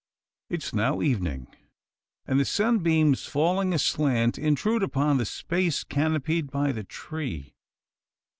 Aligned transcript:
It 0.49 0.63
is 0.63 0.73
now 0.73 1.03
evening; 1.03 1.45
and 2.25 2.39
the 2.39 2.43
sunbeams, 2.45 3.27
falling 3.27 3.71
aslant, 3.71 4.39
intrude 4.39 4.81
upon 4.81 5.19
the 5.19 5.25
space 5.27 5.83
canopied 5.83 6.49
by 6.49 6.71
the 6.71 6.83
tree. 6.83 7.53